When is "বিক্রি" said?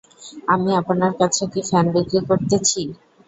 1.95-2.19